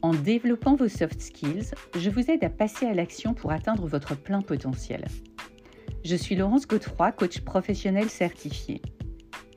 [0.00, 4.14] En développant vos soft skills, je vous aide à passer à l'action pour atteindre votre
[4.16, 5.04] plein potentiel.
[6.04, 8.80] Je suis Laurence Godefroy, coach professionnel certifié.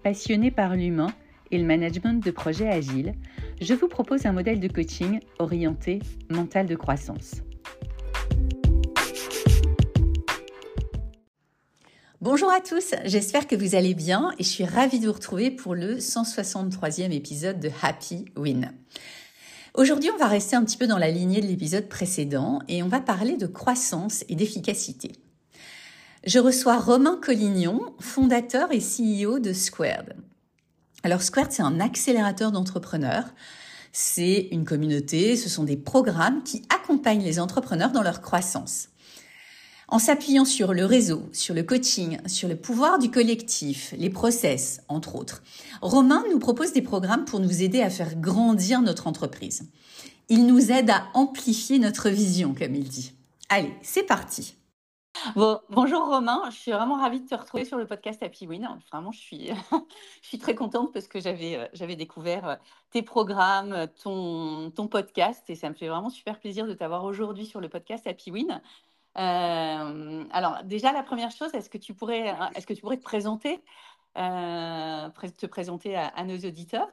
[0.03, 1.13] Passionnée par l'humain
[1.51, 3.13] et le management de projets agiles,
[3.61, 5.99] je vous propose un modèle de coaching orienté
[6.31, 7.43] mental de croissance.
[12.19, 15.51] Bonjour à tous, j'espère que vous allez bien et je suis ravie de vous retrouver
[15.51, 18.73] pour le 163e épisode de Happy Win.
[19.73, 22.89] Aujourd'hui, on va rester un petit peu dans la lignée de l'épisode précédent et on
[22.89, 25.13] va parler de croissance et d'efficacité.
[26.25, 30.17] Je reçois Romain Collignon, fondateur et CEO de Squared.
[31.03, 33.33] Alors Squared, c'est un accélérateur d'entrepreneurs.
[33.93, 38.89] C'est une communauté, ce sont des programmes qui accompagnent les entrepreneurs dans leur croissance.
[39.91, 44.81] En s'appuyant sur le réseau, sur le coaching, sur le pouvoir du collectif, les process,
[44.87, 45.43] entre autres,
[45.81, 49.69] Romain nous propose des programmes pour nous aider à faire grandir notre entreprise.
[50.29, 53.11] Il nous aide à amplifier notre vision, comme il dit.
[53.49, 54.55] Allez, c'est parti.
[55.35, 58.69] Bon, bonjour Romain, je suis vraiment ravie de te retrouver sur le podcast Happy Win.
[58.93, 59.49] Vraiment, je suis,
[60.21, 62.55] je suis très contente parce que j'avais, euh, j'avais découvert euh,
[62.91, 67.45] tes programmes, ton, ton podcast et ça me fait vraiment super plaisir de t'avoir aujourd'hui
[67.45, 68.61] sur le podcast Happy Win.
[69.17, 72.97] Euh, alors, déjà, la première chose, est-ce que tu pourrais, hein, est-ce que tu pourrais
[72.97, 73.61] te présenter,
[74.17, 76.87] euh, te présenter à, nos auditeurs?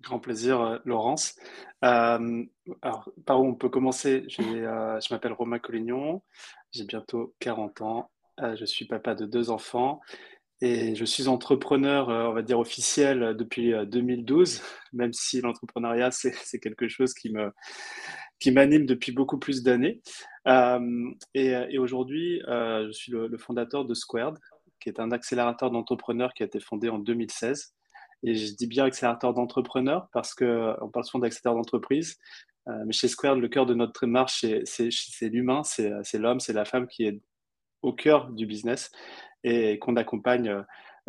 [0.00, 1.36] Grand plaisir, euh, Laurence.
[1.80, 4.24] alors, par où on peut commencer.
[4.28, 6.22] Je m'appelle Romain Collignon,
[6.72, 10.00] j'ai bientôt 40 ans, je suis papa de deux enfants
[10.60, 16.88] et je suis entrepreneur, on va dire officiel, depuis 2012, même si l'entrepreneuriat, c'est quelque
[16.88, 17.52] chose qui me,
[18.38, 20.00] qui m'anime depuis beaucoup plus d'années.
[20.46, 24.38] Euh, et, aujourd'hui, euh, je suis le, fondateur de Squared,
[24.80, 27.74] qui est un accélérateur d'entrepreneurs qui a été fondé en 2016.
[28.22, 32.18] Et je dis bien accélérateur d'entrepreneurs parce qu'on parle souvent d'accélérateur d'entreprise.
[32.68, 36.64] Euh, mais chez Squared, le cœur de notre marche, c'est l'humain, c'est l'homme, c'est la
[36.64, 37.20] femme qui est
[37.82, 38.90] au cœur du business
[39.42, 40.64] et qu'on accompagne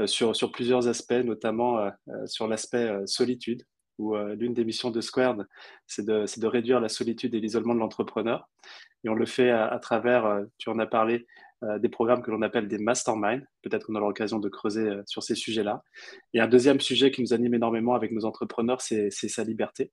[0.05, 1.89] sur plusieurs aspects, notamment
[2.25, 3.63] sur l'aspect solitude
[3.97, 5.47] où euh, l'une des missions de Squared,
[5.88, 8.50] c'est de, réduire la solitude et l'isolement de l'entrepreneur.
[9.03, 11.25] Et on le fait à, travers, euh, tu en as parlé,
[11.63, 13.45] euh, des programmes que l'on appelle des masterminds.
[13.61, 15.84] Peut-être qu'on aura l'occasion de creuser sur ces sujets-là.
[16.34, 19.91] Et un deuxième sujet qui nous anime énormément avec nos entrepreneurs, c'est sa liberté.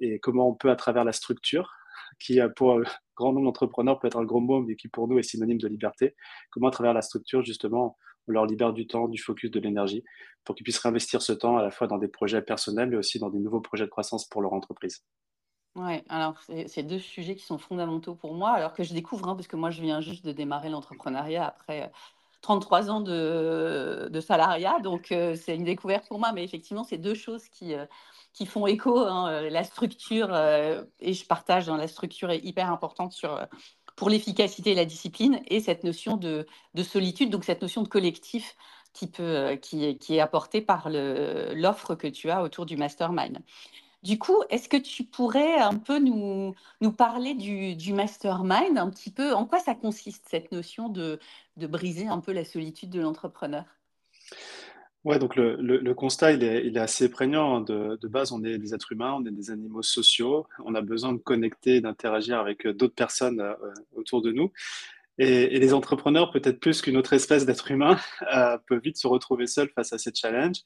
[0.00, 1.72] et comment on peut, à travers la structure,
[2.18, 2.82] qui pour un
[3.16, 5.68] grand nombre d'entrepreneurs peut être un gros mot, mais qui pour nous est synonyme de
[5.68, 6.16] liberté,
[6.50, 7.96] comment à travers la structure, justement,
[8.28, 10.04] on leur libère du temps, du focus, de l'énergie,
[10.44, 13.18] pour qu'ils puissent réinvestir ce temps à la fois dans des projets personnels, mais aussi
[13.18, 15.04] dans des nouveaux projets de croissance pour leur entreprise.
[15.76, 16.34] Oui, alors
[16.66, 19.54] c'est deux sujets qui sont fondamentaux pour moi, alors que je découvre, hein, parce que
[19.54, 21.92] moi je viens juste de démarrer l'entrepreneuriat après
[22.40, 23.00] 33 euh, ans
[24.10, 27.74] de, salariat, donc euh, c'est une découverte pour moi, mais effectivement, c'est deux choses qui,
[27.74, 27.86] euh,
[28.32, 28.98] qui font écho.
[28.98, 30.34] Hein, la structure,
[30.98, 33.40] et je partage, hein, la structure est hyper importante sur
[34.00, 36.46] pour l'efficacité et la discipline, et cette notion de,
[36.82, 38.56] solitude, donc cette notion de collectif
[38.94, 43.40] qui, peut, euh, qui, est apportée par l'offre que tu as autour du mastermind.
[44.02, 48.88] Du coup, est-ce que tu pourrais un peu nous, nous parler du, du, mastermind, un
[48.88, 51.20] petit peu, en quoi ça consiste cette notion de,
[51.58, 53.64] de briser un peu la solitude de l'entrepreneur?
[55.04, 57.56] Ouais, donc le, le, constat, il est, il est, assez prégnant.
[57.56, 57.60] Hein.
[57.62, 60.82] De, de, base, on est des êtres humains, on est des animaux sociaux, on a
[60.82, 63.54] besoin de connecter, d'interagir avec euh, d'autres personnes euh,
[63.96, 64.52] autour de nous.
[65.16, 67.98] Et, les entrepreneurs, peut-être plus qu'une autre espèce d'être humain,
[68.34, 70.60] euh, peuvent vite se retrouver seuls face à ces challenges,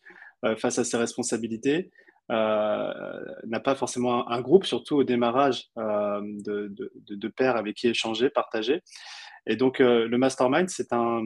[0.45, 1.93] euh, face à ces responsabilités.
[2.29, 8.31] n'a pas forcément un, groupe, surtout au démarrage de, de, de, pairs avec qui échanger,
[8.31, 8.83] partager.
[9.47, 11.23] Et donc, le mastermind, c'est un,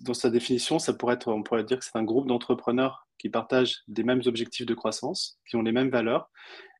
[0.00, 3.30] dans sa définition, ça pourrait être, on pourrait dire que c'est un groupe d'entrepreneurs qui
[3.30, 6.30] partagent des mêmes objectifs de croissance, qui ont les mêmes valeurs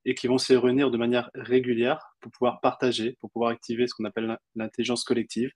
[0.07, 3.95] et qui vont se réunir de manière régulière pour pouvoir partager, pour pouvoir activer ce
[3.95, 5.51] qu'on appelle l'intelligence collective,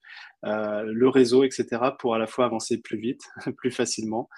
[0.47, 1.67] euh, le réseau, etc.,
[1.99, 3.21] pour à la fois avancer plus vite,
[3.59, 4.29] plus facilement,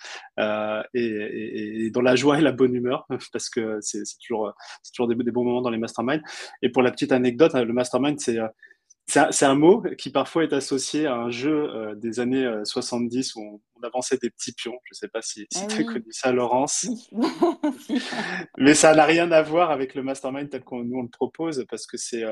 [0.41, 4.53] euh, et, dans la joie et la bonne humeur, parce que c'est toujours,
[4.93, 6.23] toujours des, des, bons moments dans les masterminds.
[6.63, 8.39] Et pour la petite anecdote, le mastermind, c'est
[9.07, 13.41] c'est un, mot qui parfois est associé à un jeu euh, des années 70 où
[13.41, 14.79] on, avançait des petits pions.
[14.85, 16.87] Je ne sais pas si, si ah tu as connu ça, Laurence.
[18.59, 21.65] Mais ça n'a rien à voir avec le mastermind tel qu'on nous on le propose
[21.67, 22.25] parce que c'est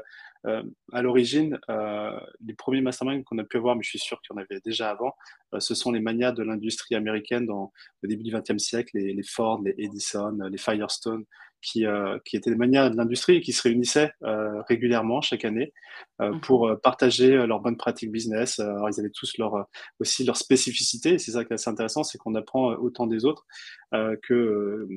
[0.44, 4.38] à l'origine les premiers masterminds qu'on a pu avoir, mais je suis sûr qu'il y
[4.38, 5.12] en avait déjà avant.
[5.58, 9.22] ce sont les manias de l'industrie américaine dans le début du XXe siècle, les, les
[9.22, 11.24] Ford, les Edison, les Firestone,
[11.60, 15.44] qui, euh, qui étaient des manières de l'industrie et qui se réunissaient euh, régulièrement chaque
[15.44, 15.72] année
[16.20, 16.40] euh, mhm.
[16.40, 18.58] pour partager leurs bonnes pratiques business.
[18.60, 19.66] Alors, ils avaient tous leur,
[20.00, 21.18] aussi leurs spécificités.
[21.18, 23.46] C'est ça qui est assez intéressant, c'est qu'on apprend autant des autres
[23.92, 24.88] que,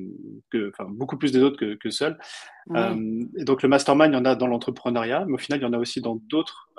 [0.50, 2.18] que, enfin, beaucoup plus des autres que, que seuls.
[2.74, 5.66] et donc, le mastermind, il y en a dans l'entrepreneuriat, mais au final, il y
[5.66, 6.70] en a aussi dans d'autres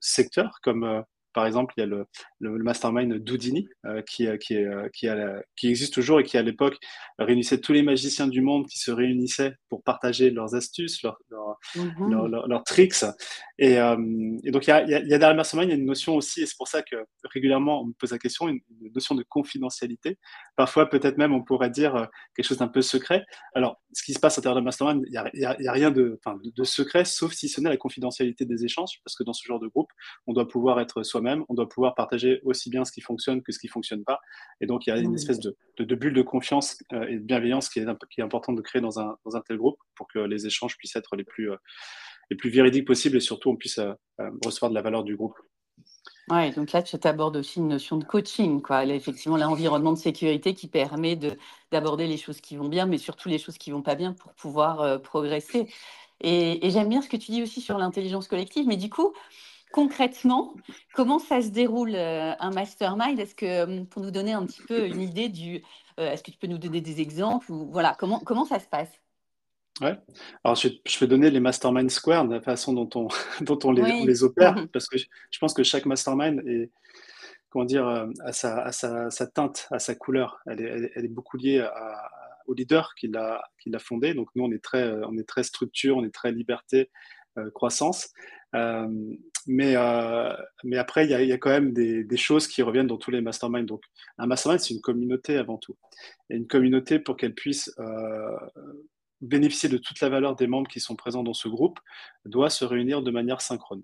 [0.00, 1.04] secteurs comme
[1.38, 2.04] par exemple, il y a le,
[2.40, 5.06] le, mastermind Doudini euh, qui, euh, qui, euh, qui,
[5.56, 6.76] qui, existe toujours et qui, à l'époque,
[7.16, 11.20] réunissait tous les magiciens du monde qui se réunissaient pour partager leurs astuces, leurs,
[11.76, 12.62] mhm.
[12.66, 13.04] tricks.
[13.56, 15.86] Et, donc, il y, a, il y, a, derrière le mastermind, il y a une
[15.86, 16.96] notion aussi, et c'est pour ça que
[17.32, 18.58] régulièrement, on me pose la question, une,
[18.92, 20.18] notion de confidentialité.
[20.56, 23.24] Parfois, peut-être même, on pourrait dire quelque chose d'un peu secret.
[23.54, 26.18] Alors, ce qui se passe à l'intérieur le mastermind, il n'y a, a, rien de,
[26.26, 29.46] de, de secret, sauf si ce n'est la confidentialité des échanges, parce que dans ce
[29.46, 29.90] genre de groupe,
[30.26, 33.52] on doit pouvoir être soi-même on doit pouvoir partager aussi bien ce qui fonctionne que
[33.52, 34.20] ce qui ne fonctionne pas.
[34.60, 35.54] Et donc, il y a une espèce de,
[35.94, 39.00] bulle de confiance euh, et de bienveillance qui est, qui est importante de créer dans
[39.00, 39.16] un,
[39.46, 41.56] tel groupe pour que les échanges puissent être les plus, euh,
[42.30, 43.92] les plus véridiques possibles et surtout on puisse euh,
[44.44, 45.34] recevoir de la valeur du groupe.
[46.30, 48.84] Oui, donc là, tu abordes aussi une notion de coaching, quoi.
[48.84, 51.18] effectivement, l'environnement de sécurité qui permet
[51.72, 54.34] d'aborder les choses qui vont bien, mais surtout les choses qui vont pas bien pour
[54.34, 55.68] pouvoir progresser.
[56.20, 59.14] Et, et j'aime bien ce que tu dis aussi sur l'intelligence collective, mais du coup,
[59.72, 60.54] concrètement,
[60.94, 63.18] comment ça se déroule euh, un mastermind?
[63.18, 65.62] Est-ce que hum, pour nous donner un petit peu une idée du,
[65.98, 68.66] euh, est-ce que tu peux nous donner des exemples ou voilà comment comment ça se
[68.66, 68.90] passe?
[69.80, 69.96] Ouais.
[70.42, 73.08] Alors je, je, vais donner les mastermind square de la façon dont on
[73.44, 74.68] dont on les, les opère mhm.
[74.68, 76.70] parce que je pense que chaque mastermind est
[77.50, 80.40] comment dire euh, à sa, à sa, sa teinte, à sa couleur.
[80.46, 81.66] Elle est, elle est, beaucoup liée
[82.46, 84.14] au leader qui l'a qui l'a fondé.
[84.14, 86.90] Donc nous on est très on est très structure, on est très liberté,
[87.54, 88.10] croissance.
[88.54, 88.88] Euh,
[89.46, 90.32] mais, euh,
[90.64, 93.20] mais après, il y, a quand même des, des, choses qui reviennent dans tous les
[93.20, 93.64] masterminds.
[93.64, 93.82] Donc,
[94.18, 95.76] un mastermind, c'est une communauté avant tout.
[96.30, 98.36] Et une communauté, pour qu'elle puisse euh,
[99.20, 101.80] bénéficier de toute la valeur des membres qui sont présents dans ce groupe,
[102.24, 103.82] doit se réunir de manière synchrone.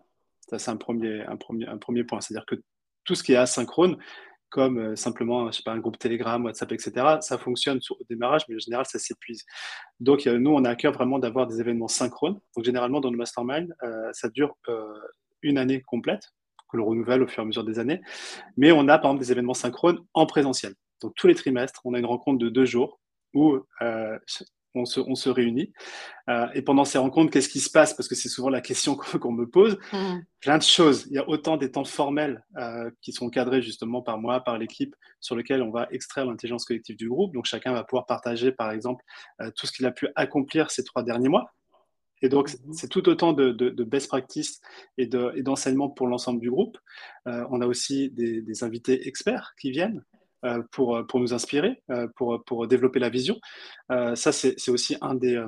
[0.49, 2.21] Ça, c'est un premier, un, premier, un premier point.
[2.21, 2.57] C'est-à-dire que
[3.05, 3.97] tout ce qui est asynchrone,
[4.55, 6.93] comme euh, simplement je sais pas, un groupe Telegram, WhatsApp, etc.
[7.21, 9.45] Ça fonctionne au démarrage, mais en général, ça s'épuise.
[9.99, 12.39] Donc, euh, nous, on a à cœur vraiment d'avoir des événements synchrones.
[12.55, 14.55] Donc, généralement, dans le mastermind, euh, ça dure
[15.43, 16.31] une année complète,
[16.71, 18.01] que l'on renouvelle au fur et à mesure des années.
[18.57, 20.75] Mais on a, par exemple, des événements synchrones en présentiel.
[21.03, 23.01] Donc, tous les trimestres, on a une rencontre de deux jours
[23.35, 23.59] où
[24.75, 25.73] on se, réunit.
[26.29, 27.95] Euh, et pendant ces rencontres, qu'est-ce qui se passe?
[27.95, 29.79] Parce que c'est souvent la question qu'on me pose.
[29.93, 30.19] Mmh.
[30.41, 31.07] Plein de choses.
[31.11, 34.59] Il y a autant des temps formels euh, qui sont cadrés justement par moi, par
[34.59, 37.33] l'équipe, sur lesquels on va extraire l'intelligence collective du groupe.
[37.35, 39.05] Donc chacun va pouvoir partager, par exemple,
[39.41, 41.51] euh, tout ce qu'il a pu accomplir ces trois derniers mois.
[42.23, 42.73] Et donc, mmh.
[42.73, 43.53] c'est tout autant de,
[43.85, 44.61] best practice
[44.97, 46.79] et d'enseignement pour l'ensemble du groupe.
[47.27, 50.03] on a aussi des invités experts qui viennent.
[50.45, 53.41] Euh, pour, pour nous inspirer, euh, pour, pour développer la vision.
[53.91, 55.43] Euh, ça, c'est aussi un des,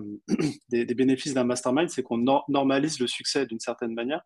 [0.71, 4.23] des, bénéfices d'un mastermind, c'est qu'on normalise le succès d'une certaine manière,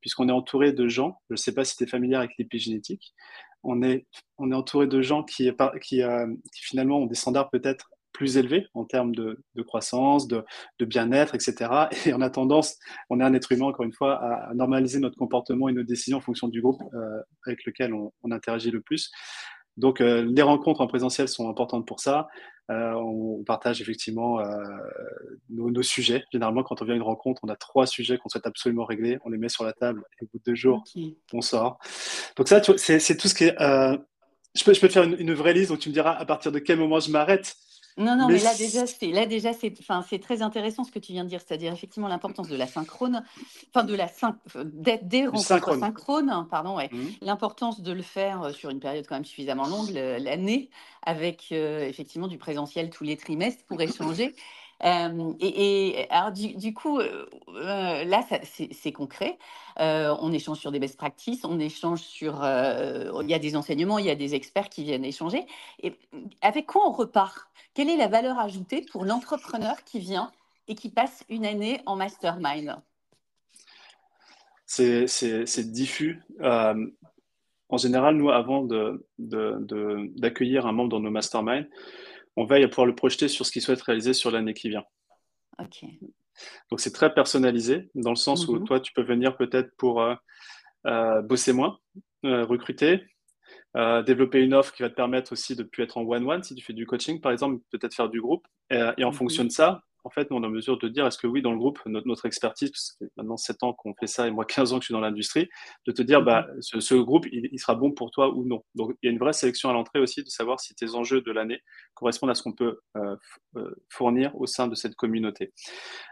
[0.00, 3.14] puisqu'on est entouré de gens, je ne sais pas si tu es familier avec l'épigénétique,
[3.62, 4.06] on est,
[4.36, 5.50] on est entouré de gens qui,
[5.80, 10.44] qui, qui finalement ont des standards peut-être plus élevés en termes de, de croissance, de,
[10.80, 11.70] de bien-être, etc.
[12.04, 12.76] Et on a tendance,
[13.08, 16.18] on est un être humain, encore une fois, à, normaliser notre comportement et nos décisions
[16.18, 16.82] en fonction du groupe
[17.46, 19.10] avec lequel on, on, interagit le plus.
[19.76, 22.28] Donc, euh, les rencontres en présentiel sont importantes pour ça.
[22.70, 24.44] Euh, on partage effectivement euh,
[25.48, 26.24] nos, sujets.
[26.32, 29.18] Généralement, quand on vient à une rencontre, on a trois sujets qu'on souhaite absolument régler.
[29.24, 30.84] On les met sur la table et au bout de deux jours,
[31.32, 31.78] on sort.
[32.36, 33.56] Donc ça, c'est tout ce qui est...
[34.52, 36.24] Je peux, je, peux, te faire une, une, vraie liste, donc tu me diras à
[36.24, 37.54] partir de quel moment je m'arrête.
[38.00, 40.98] Non, non, mais, là déjà, c'est là déjà c'est enfin c'est très intéressant ce que
[40.98, 43.22] tu viens de dire, c'est-à-dire effectivement l'importance de la synchrone,
[43.68, 44.08] enfin de la
[44.64, 46.88] d'être des rencontres synchrones, pardon, ouais.
[46.90, 46.98] Mmh.
[47.20, 50.70] l'importance de le faire euh, sur une période quand même suffisamment longue, l'année,
[51.02, 54.34] avec euh, effectivement du présentiel tous les trimestres pour échanger.
[54.82, 57.26] Et, alors, du, coup, euh,
[58.04, 59.38] là, c'est concret.
[59.76, 62.42] on échange sur des best practices, on échange sur.
[62.42, 65.46] il y a des enseignements, il y a des experts qui viennent échanger.
[65.82, 65.94] Et
[66.40, 67.48] avec quoi on repart?
[67.74, 70.32] Quelle est la valeur ajoutée pour l'entrepreneur qui vient
[70.66, 72.76] et qui passe une année en mastermind?
[74.66, 76.22] C'est diffus.
[76.40, 78.66] en général, nous, avant
[79.18, 81.66] d'accueillir un membre dans nos masterminds,
[82.36, 84.84] on veille à pouvoir le projeter sur ce qu'il souhaite réaliser sur l'année qui vient.
[86.70, 88.64] Donc c'est très personnalisé dans le sens où mhm.
[88.64, 90.02] toi, tu peux venir peut-être pour
[91.24, 91.78] bosser moins,
[92.22, 93.04] recruter,
[93.74, 96.64] développer une offre qui va te permettre aussi de plus être en one-one si tu
[96.64, 98.46] fais du coaching, par exemple, peut-être faire du groupe.
[98.70, 99.12] Et, en mhm.
[99.12, 101.52] fonction de ça, en fait, on est en mesure de dire est-ce que oui, dans
[101.52, 104.72] le groupe, notre, expertise, parce que maintenant 7 ans qu'on fait ça et moi 15
[104.72, 105.48] ans que je suis dans l'industrie,
[105.86, 106.80] de te dire bah, mhm.
[106.80, 108.64] ce, groupe, il, sera bon pour toi ou non.
[108.74, 111.20] Donc, il y a une vraie sélection à l'entrée aussi de savoir si tes enjeux
[111.20, 111.60] de l'année
[111.94, 113.16] correspondent à ce qu'on peut euh,
[113.56, 115.52] euh, fournir au sein de cette communauté.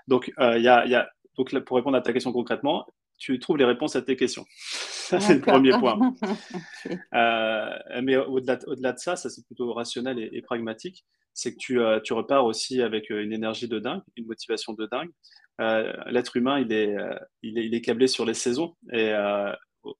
[0.06, 3.64] Donc, euh, il y, a, donc pour répondre à ta question concrètement, tu trouves les
[3.64, 4.44] réponses à tes questions.
[4.58, 5.98] Ça, c'est le premier point.
[8.02, 11.04] mais au-delà, au-delà de ça, ça c'est plutôt rationnel et pragmatique
[11.38, 14.72] c'est que tu, euh, tu, repars aussi avec euh, une énergie de dingue, une motivation
[14.72, 15.10] de dingue.
[15.60, 19.12] Euh, l'être humain, il est, câblé sur les saisons et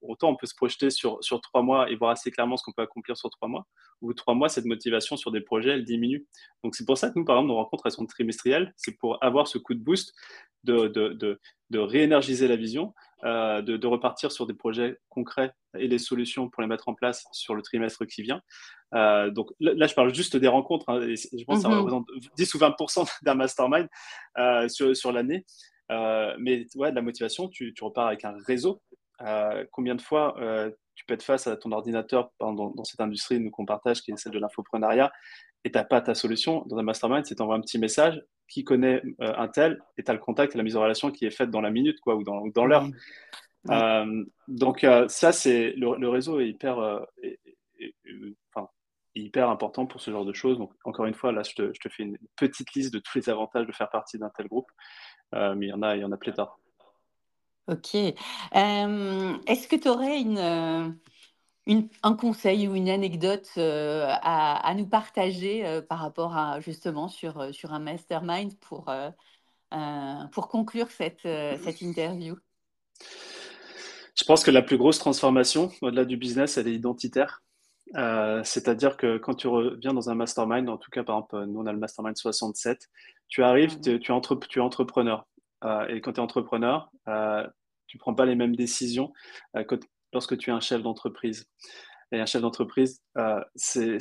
[0.01, 2.81] autant on peut se projeter sur, trois mois et voir assez clairement ce qu'on peut
[2.81, 3.65] accomplir sur trois mois,
[4.01, 6.27] ou trois mois, cette motivation sur des projets, elle diminue.
[6.63, 9.21] Donc c'est pour ça que nous, par exemple, nos rencontres, elles sont trimestrielles, c'est pour
[9.23, 10.13] avoir ce coup de boost
[10.65, 12.93] de, de réénergiser la vision,
[13.25, 17.25] euh, de, repartir sur des projets concrets et des solutions pour les mettre en place
[17.31, 18.41] sur le trimestre qui vient.
[18.95, 21.79] Euh, donc là, je parle juste des rencontres, hein, je pense que ça mhm.
[21.79, 22.05] représente
[22.37, 23.87] 10 ou 20% d'un mastermind
[24.37, 25.45] euh, sur, sur l'année.
[25.89, 28.81] mais ouais, de la motivation, tu, tu repars avec un réseau
[29.71, 30.35] combien de fois
[30.95, 34.11] tu peux être face à ton ordinateur dans, dans cette industrie nous qu'on partage, qui
[34.11, 35.11] est celle de l'infoprenariat,
[35.65, 36.63] et tu n'as pas ta solution.
[36.67, 40.11] Dans un mastermind, c'est t'envoies un petit message, qui connaît euh, un tel, et tu
[40.11, 42.15] as le contact et la mise en relation qui est faite dans la minute quoi,
[42.15, 42.87] ou dans, dans l'heure.
[44.47, 46.77] donc ça, c'est le, réseau est hyper,
[48.53, 48.69] enfin,
[49.15, 50.57] hyper important pour ce genre de choses.
[50.57, 53.17] Donc encore une fois, là, je te, je te, fais une petite liste de tous
[53.17, 54.71] les avantages de faire partie d'un tel groupe,
[55.33, 56.59] mais il y en a, il y en a pléthore.
[57.67, 57.93] Ok.
[57.93, 60.97] Est-ce que tu aurais une,
[62.03, 67.79] un conseil ou une anecdote à, nous partager par rapport à justement sur, sur un
[67.79, 68.91] mastermind pour,
[70.31, 72.35] pour conclure cette, cette interview?
[74.15, 77.41] Je pense que la plus grosse transformation, au-delà du business, elle est identitaire.
[77.93, 81.65] C'est-à-dire que quand tu reviens dans un mastermind, en tout cas, par exemple, nous on
[81.65, 82.89] a le mastermind 67,
[83.27, 85.27] tu arrives, mmh tu, es tu es entrepreneur.
[85.89, 86.91] et quand tu es entrepreneur,
[87.89, 89.11] tu prends pas les mêmes décisions
[89.57, 89.63] euh,
[90.13, 91.45] lorsque tu es un chef d'entreprise.
[92.11, 93.99] Et un chef d'entreprise, euh, c'est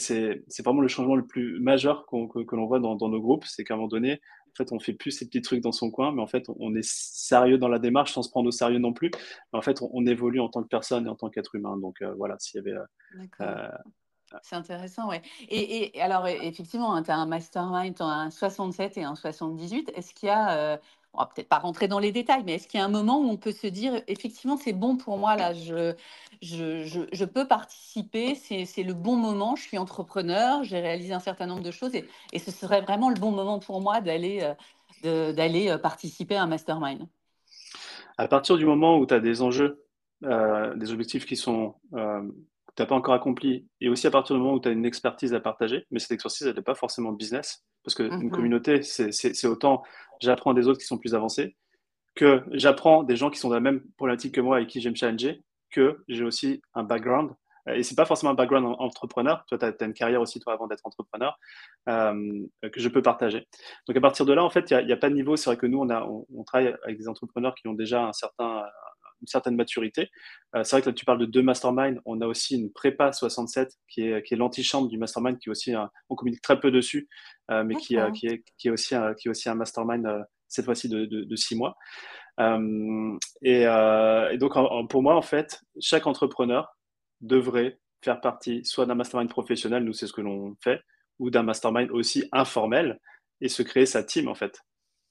[0.64, 3.44] vraiment le changement le plus majeur que, l'on voit dans, nos groupes.
[3.44, 5.90] C'est qu'à un moment donné, en fait, on fait plus ces petits trucs dans son
[5.90, 8.78] coin, mais en fait, on est sérieux dans la démarche sans se prendre au sérieux
[8.78, 9.10] non plus.
[9.52, 11.76] Mais en fait, on, évolue en tant que personne et en tant qu'être humain.
[11.76, 12.78] Donc euh, voilà, s'il y avait.
[14.42, 15.16] c'est intéressant, oui.
[15.50, 19.92] Et, alors, effectivement, hein, tu as un mastermind, tu as un 67 et un 78.
[19.94, 20.80] Est-ce qu'il y a
[21.14, 23.18] on va peut-être pas rentrer dans les détails, mais est-ce qu'il y a un moment
[23.18, 25.94] où on peut se dire, effectivement, c'est bon pour moi, là, je,
[26.42, 31.46] je, je, peux participer, c'est le bon moment, je suis entrepreneur, j'ai réalisé un certain
[31.46, 34.40] nombre de choses et, et, ce serait vraiment le bon moment pour moi d'aller
[35.04, 37.06] euh, euh, participer à un mastermind?
[38.18, 39.84] À partir du moment où tu as des enjeux,
[40.24, 41.74] euh, des objectifs qui sont
[42.78, 44.86] tu n'as pas encore accompli, et aussi à partir du moment où tu as une
[44.86, 48.30] expertise à partager, mais cette expertise, elle n'est pas forcément business, parce qu'une une mmh
[48.30, 49.82] communauté, c'est autant
[50.20, 51.56] j'apprends des autres qui sont plus avancés,
[52.14, 54.94] que j'apprends des gens qui sont dans la même problématique que moi et qui j'aime
[54.94, 55.42] challenger,
[55.72, 57.32] que j'ai aussi un background.
[57.74, 59.44] Et c'est pas forcément un background entrepreneur.
[59.48, 61.36] Toi, tu as, une carrière aussi, toi, avant d'être entrepreneur,
[61.88, 63.46] euh, que je peux partager.
[63.88, 65.34] Donc, à partir de là, en fait, il n'y a, pas de niveau.
[65.34, 68.12] C'est vrai que nous, on, a, on, travaille avec des entrepreneurs qui ont déjà un
[68.12, 68.64] certain,
[69.20, 70.10] une certaine maturité.
[70.54, 72.00] Euh, c'est vrai que là, tu parles de deux masterminds.
[72.04, 75.52] On a aussi une prépa 67 qui est, qui est l'antichambre du mastermind, qui est
[75.52, 75.74] aussi,
[76.08, 77.08] on communique très peu dessus,
[77.50, 80.22] euh, mais qui, qui, est, qui, est aussi un, qui est aussi un mastermind, euh,
[80.48, 81.76] cette fois-ci de, de, six mois.
[83.42, 84.54] Et, et, donc,
[84.88, 86.68] pour moi, en fait, chaque entrepreneur
[87.20, 90.80] devrait faire partie soit d'un mastermind professionnel, nous c'est ce que l'on fait,
[91.18, 93.00] ou d'un mastermind aussi informel
[93.40, 94.60] et se créer sa team en fait.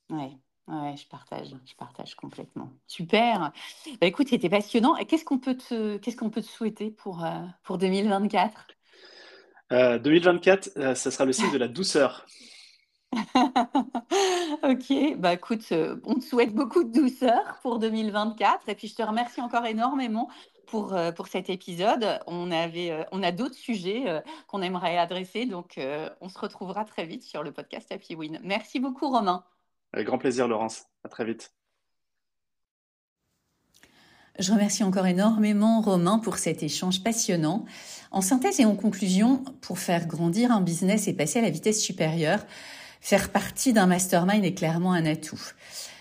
[0.09, 0.31] Ouais.
[0.67, 2.69] Ouais, je partage, je partage complètement.
[2.87, 3.53] Super.
[4.01, 4.97] Bah, écoute, c'était passionnant.
[4.97, 8.67] Et qu'est-ce qu'on peut te, qu'est-ce qu'on peut te souhaiter pour, euh, pour 2024
[9.69, 12.25] 2024, euh, euh, ça sera le signe de la douceur.
[14.63, 19.01] ok, bah écoute, on te souhaite beaucoup de douceur pour 2024 et puis je te
[19.01, 20.29] remercie encore énormément
[20.67, 22.19] pour, pour cet épisode.
[22.27, 25.79] On, avait, on a d'autres sujets qu'on aimerait adresser, donc
[26.21, 28.39] on se retrouvera très vite sur le podcast Happy Win.
[28.43, 29.43] Merci beaucoup Romain.
[29.93, 30.85] Avec grand plaisir, Laurence.
[31.03, 31.53] À très vite.
[34.39, 37.65] Je remercie encore énormément Romain pour cet échange passionnant.
[38.11, 41.81] En synthèse et en conclusion, pour faire grandir un business et passer à la vitesse
[41.81, 42.45] supérieure,
[43.01, 45.41] faire partie d'un mastermind est clairement un atout.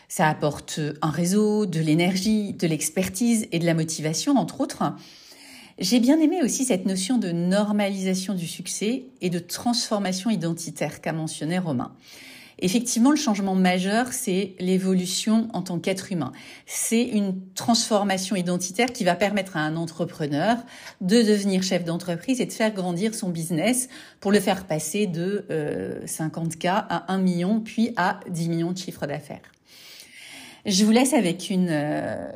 [0.09, 4.83] Ça apporte un réseau, de l'énergie, de l'expertise et de la motivation, entre autres.
[5.79, 11.13] J'ai bien aimé aussi cette notion de normalisation du succès et de transformation identitaire qu'a
[11.13, 11.95] mentionné Romain.
[12.59, 16.33] Effectivement, le changement majeur, c'est l'évolution en tant qu'être humain.
[16.65, 20.57] C'est une transformation identitaire qui va permettre à un entrepreneur
[21.03, 23.89] de devenir chef d'entreprise et de faire grandir son business
[24.21, 25.45] pour le faire passer de
[26.07, 29.53] 50K euh, à 1 million, puis à 10 millions de chiffre d'affaires.
[30.65, 32.27] Je vous laisse avec une, euh,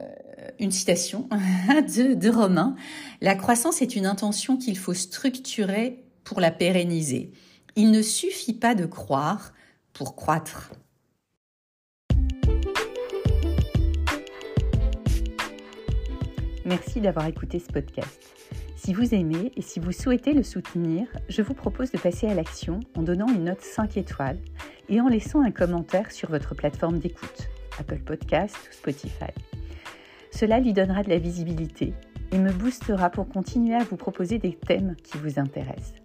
[0.58, 1.30] une citation
[1.68, 2.76] de, de Romain.
[3.22, 7.32] La croissance est une intention qu'il faut structurer pour la pérenniser.
[7.74, 9.52] Il ne suffit pas de croire,
[9.92, 10.72] pour croître.
[16.64, 18.30] Merci d'avoir écouté ce podcast.
[18.76, 22.34] Si vous aimez et si vous souhaitez le soutenir, je vous propose de passer à
[22.34, 24.38] l'action en donnant une note 5 étoiles
[24.88, 29.32] et en laissant un commentaire sur votre plateforme d'écoute, Apple Podcast ou Spotify.
[30.30, 31.92] Cela lui donnera de la visibilité
[32.32, 35.99] et me boostera pour continuer à vous proposer des thèmes qui vous intéressent.